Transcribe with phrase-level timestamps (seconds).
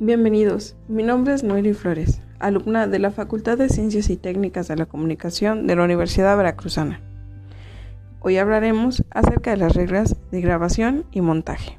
[0.00, 4.76] Bienvenidos, mi nombre es Noeli Flores, alumna de la Facultad de Ciencias y Técnicas de
[4.76, 7.00] la Comunicación de la Universidad Veracruzana.
[8.20, 11.78] Hoy hablaremos acerca de las reglas de grabación y montaje.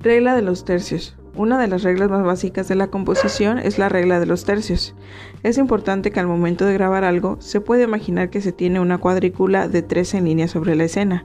[0.00, 1.19] Regla de los tercios.
[1.40, 4.94] Una de las reglas más básicas de la composición es la regla de los tercios.
[5.42, 8.98] Es importante que al momento de grabar algo se puede imaginar que se tiene una
[8.98, 11.24] cuadrícula de 13 líneas sobre la escena,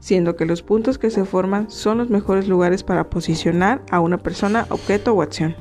[0.00, 4.18] siendo que los puntos que se forman son los mejores lugares para posicionar a una
[4.18, 5.56] persona, objeto o acción.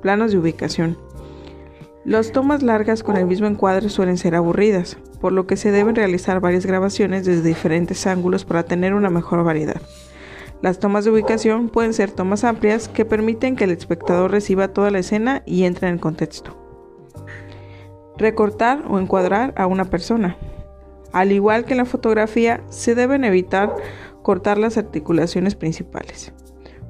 [0.00, 0.96] Planos de ubicación.
[2.06, 5.94] Las tomas largas con el mismo encuadre suelen ser aburridas, por lo que se deben
[5.94, 9.82] realizar varias grabaciones desde diferentes ángulos para tener una mejor variedad.
[10.62, 14.90] Las tomas de ubicación pueden ser tomas amplias que permiten que el espectador reciba toda
[14.90, 16.56] la escena y entre en contexto.
[18.18, 20.36] Recortar o encuadrar a una persona.
[21.12, 23.74] Al igual que en la fotografía, se deben evitar
[24.22, 26.32] cortar las articulaciones principales,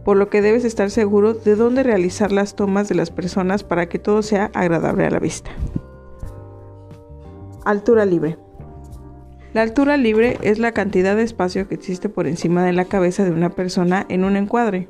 [0.04, 3.88] por lo que debes estar seguro de dónde realizar las tomas de las personas para
[3.88, 5.50] que todo sea agradable a la vista.
[7.64, 8.36] Altura libre.
[9.52, 13.24] La altura libre es la cantidad de espacio que existe por encima de la cabeza
[13.24, 14.86] de una persona en un encuadre.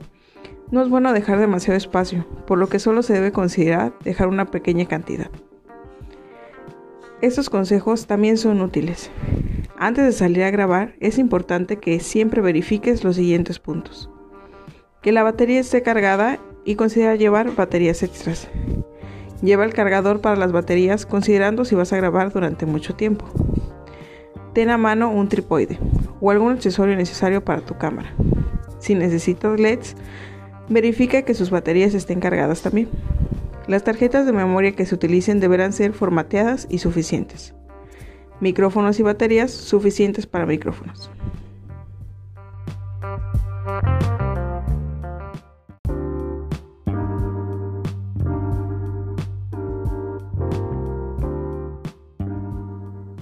[0.71, 4.51] No es bueno dejar demasiado espacio, por lo que solo se debe considerar dejar una
[4.51, 5.31] pequeña cantidad.
[7.23, 9.11] Estos consejos también son útiles.
[9.79, 14.11] Antes de salir a grabar, es importante que siempre verifiques los siguientes puntos.
[15.01, 18.49] Que la batería esté cargada y considera llevar baterías extras.
[19.41, 23.25] Lleva el cargador para las baterías considerando si vas a grabar durante mucho tiempo.
[24.53, 25.79] Ten a mano un tripoide
[26.21, 28.13] o algún accesorio necesario para tu cámara.
[28.81, 29.95] Si necesitas LEDs,
[30.69, 32.89] verifica que sus baterías estén cargadas también.
[33.69, 37.55] Las tarjetas de memoria que se utilicen deberán ser formateadas y suficientes.
[38.41, 41.11] Micrófonos y baterías suficientes para micrófonos.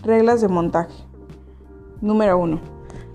[0.03, 1.08] Reglas de montaje.
[2.01, 2.61] Número 1.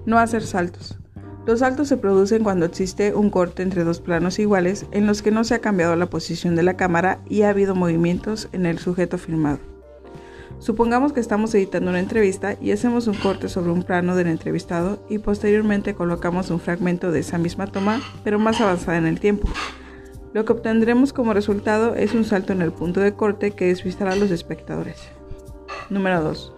[0.05, 0.97] No hacer saltos.
[1.45, 5.31] Los saltos se producen cuando existe un corte entre dos planos iguales en los que
[5.31, 8.79] no se ha cambiado la posición de la cámara y ha habido movimientos en el
[8.79, 9.59] sujeto filmado.
[10.59, 15.05] Supongamos que estamos editando una entrevista y hacemos un corte sobre un plano del entrevistado
[15.09, 19.49] y posteriormente colocamos un fragmento de esa misma toma, pero más avanzada en el tiempo.
[20.33, 24.13] Lo que obtendremos como resultado es un salto en el punto de corte que despistará
[24.13, 24.97] a los espectadores.
[25.89, 26.53] Número 2.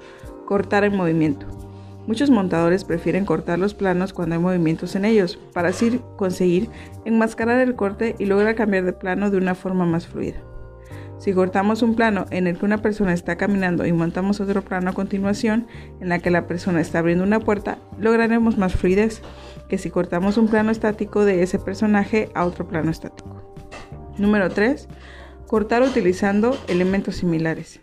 [0.45, 1.64] Cortar en movimiento.
[2.07, 6.69] Muchos montadores prefieren cortar los planos cuando hay movimientos en ellos, para así conseguir
[7.03, 10.37] enmascarar el corte y lograr cambiar de plano de una forma más fluida.
[11.17, 14.89] Si cortamos un plano en el que una persona está caminando y montamos otro plano
[14.89, 15.65] a continuación
[15.99, 19.21] en la que la persona está abriendo una puerta, lograremos más fluidez
[19.69, 23.55] que si cortamos un plano estático de ese personaje a otro plano estático.
[24.17, 24.87] Número 3.
[25.47, 27.79] Cortar utilizando elementos similares.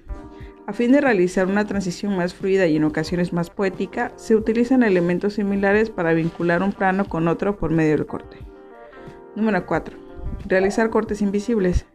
[0.65, 4.85] A fin de realizar una transición más fluida y en ocasiones más poética, se utilizan
[4.85, 8.37] elementos similares para vincular un plano con otro por medio del corte.
[9.35, 9.99] Número 4.
[10.47, 11.87] Realizar cortes invisibles.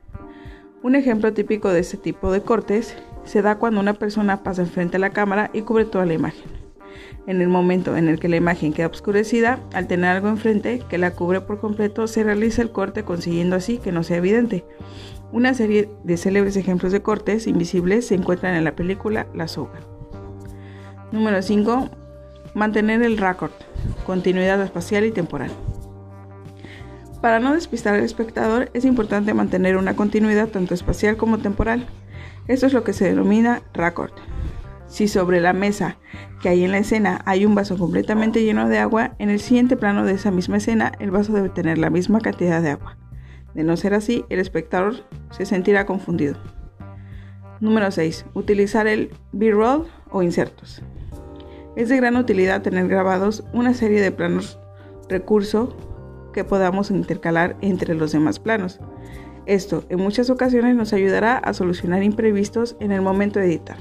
[0.84, 4.98] Un ejemplo típico de este tipo de cortes se da cuando una persona pasa enfrente
[4.98, 6.57] a la cámara y cubre toda la imagen.
[7.28, 10.98] En el momento en el que la imagen queda oscurecida, al tener algo enfrente que
[10.98, 14.64] la cubre por completo, se realiza el corte consiguiendo así que no sea evidente.
[15.34, 19.82] Una serie de célebres ejemplos de cortes invisibles se encuentran en la película La Soga.
[21.12, 21.90] Número 5.
[22.54, 23.52] Mantener el raccord,
[24.06, 25.52] continuidad espacial y temporal.
[27.22, 31.88] Para no despistar al espectador es importante mantener una continuidad tanto espacial como temporal.
[32.48, 34.14] Esto es lo que se denomina raccord.
[34.88, 35.98] Si sobre la mesa
[36.42, 39.76] que hay en la escena hay un vaso completamente lleno de agua, en el siguiente
[39.76, 42.98] plano de esa misma escena el vaso debe tener la misma cantidad de agua.
[43.54, 46.36] De no ser así, el espectador se sentirá confundido.
[47.60, 48.26] Número 6.
[48.34, 50.82] Utilizar el B-roll o insertos.
[51.76, 54.60] Es de gran utilidad tener grabados una serie de planos
[55.10, 55.76] recurso
[56.34, 58.80] que podamos intercalar entre los demás planos.
[59.48, 63.78] Esto en muchas ocasiones nos ayudará a solucionar imprevistos en el momento de editar.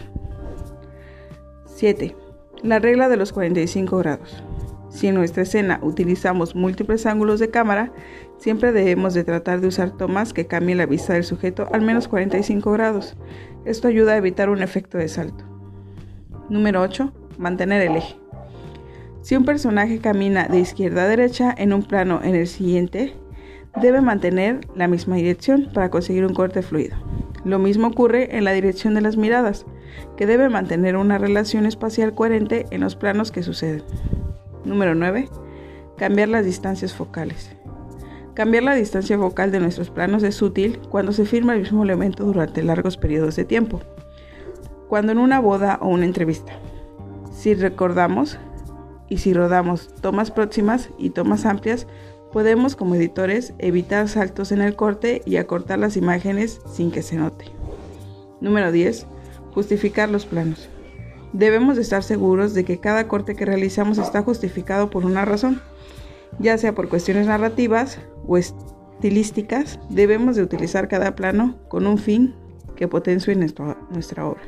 [1.77, 2.17] 7.
[2.63, 4.43] La regla de los 45 grados.
[4.89, 7.93] Si en nuestra escena utilizamos múltiples ángulos de cámara,
[8.39, 12.09] siempre debemos de tratar de usar tomas que cambien la vista del sujeto al menos
[12.09, 13.15] 45 grados.
[13.67, 15.45] Esto ayuda a evitar un efecto de salto.
[16.49, 17.13] Número 8.
[17.37, 18.17] Mantener el eje.
[19.21, 23.13] Si un personaje camina de izquierda a derecha en un plano en el siguiente,
[23.83, 26.97] debe mantener la misma dirección para conseguir un corte fluido.
[27.45, 29.67] Lo mismo ocurre en la dirección de las miradas.
[30.17, 33.83] Que debe mantener una relación espacial coherente en los planos que suceden.
[34.65, 35.29] Número 9.
[35.97, 37.57] Cambiar las distancias focales.
[38.35, 42.25] Cambiar la distancia focal de nuestros planos es útil cuando se firma el mismo elemento
[42.25, 43.81] durante largos periodos de tiempo,
[44.89, 46.53] cuando en una boda o una entrevista.
[47.33, 48.39] Si recordamos
[49.09, 51.87] y si rodamos tomas próximas y tomas amplias,
[52.31, 57.17] podemos como editores evitar saltos en el corte y acortar las imágenes sin que se
[57.17, 57.47] note.
[58.43, 59.07] Número 10.
[59.57, 60.69] Justificar los planos.
[61.33, 65.63] Debemos estar seguros de que cada corte que realizamos está justificado por una razón,
[66.39, 72.35] ya sea por cuestiones narrativas o estilísticas, debemos de utilizar cada plano con un fin
[72.77, 74.43] que potencie nuestra obra.